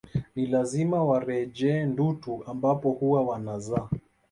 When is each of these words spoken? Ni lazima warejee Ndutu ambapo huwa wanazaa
Ni 0.35 0.45
lazima 0.47 1.03
warejee 1.03 1.85
Ndutu 1.85 2.43
ambapo 2.45 2.91
huwa 2.91 3.21
wanazaa 3.21 3.89